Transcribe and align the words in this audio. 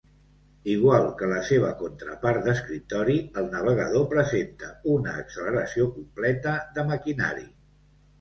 Igual 0.75 1.03
que 1.17 1.27
la 1.31 1.41
seva 1.49 1.67
contrapart 1.81 2.47
d'escriptori, 2.47 3.17
el 3.41 3.49
navegador 3.51 4.07
presenta 4.15 4.71
una 4.95 5.13
acceleració 5.25 5.87
completa 5.99 6.55
de 6.79 6.87
maquinari. 6.95 7.47